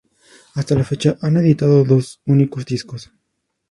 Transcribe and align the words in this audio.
Hasta 0.55 0.73
la 0.73 0.83
fecha, 0.83 1.19
han 1.21 1.37
editado 1.37 1.83
dos 1.83 2.21
únicos 2.25 2.65
discos. 2.65 3.11